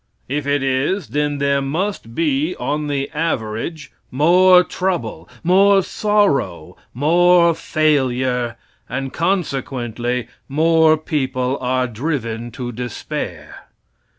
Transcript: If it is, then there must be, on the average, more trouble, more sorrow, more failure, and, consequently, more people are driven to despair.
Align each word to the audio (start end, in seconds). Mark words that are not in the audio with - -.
If 0.27 0.47
it 0.47 0.63
is, 0.63 1.09
then 1.09 1.37
there 1.37 1.61
must 1.61 2.15
be, 2.15 2.55
on 2.55 2.87
the 2.87 3.11
average, 3.11 3.91
more 4.09 4.63
trouble, 4.63 5.29
more 5.43 5.83
sorrow, 5.83 6.75
more 6.91 7.53
failure, 7.53 8.55
and, 8.89 9.13
consequently, 9.13 10.27
more 10.49 10.97
people 10.97 11.55
are 11.61 11.85
driven 11.85 12.49
to 12.53 12.71
despair. 12.71 13.67